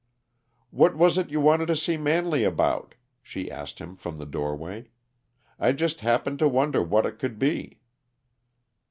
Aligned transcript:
"What 0.71 0.95
was 0.97 1.19
it 1.19 1.29
you 1.29 1.39
wanted 1.39 1.67
to 1.67 1.75
see 1.75 1.95
Manley 1.95 2.43
about?" 2.43 2.95
she 3.21 3.51
asked 3.51 3.77
him 3.77 3.95
from 3.95 4.17
the 4.17 4.25
doorway. 4.25 4.87
"I 5.59 5.73
just 5.73 6.01
happened 6.01 6.39
to 6.39 6.47
wonder 6.49 6.81
what 6.81 7.05
it 7.05 7.19
could 7.19 7.37
be." 7.37 7.77